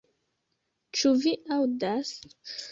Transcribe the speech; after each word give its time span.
Ĉu 1.01 1.13
vi 1.27 1.35
aŭdas? 1.59 2.19